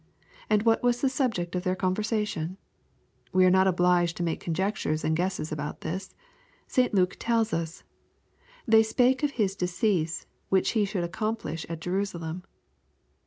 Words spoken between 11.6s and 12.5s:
at Jerusalem.''